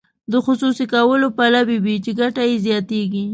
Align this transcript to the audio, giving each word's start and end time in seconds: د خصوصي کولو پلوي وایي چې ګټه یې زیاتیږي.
د 0.31 0.33
خصوصي 0.45 0.85
کولو 0.93 1.27
پلوي 1.37 1.77
وایي 1.85 1.97
چې 2.05 2.11
ګټه 2.19 2.43
یې 2.49 2.57
زیاتیږي. 2.65 3.25